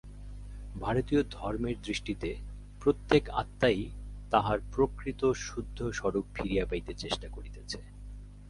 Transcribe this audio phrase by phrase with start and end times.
[0.75, 2.29] ভারতীয় ধর্মের দৃষ্টিতে
[2.81, 3.79] প্রত্যেক আত্মাই
[4.31, 7.77] তাহার প্রকৃত শুদ্ধ স্বরূপ ফিরিয়া পাইতে চেষ্টা করিতেছে।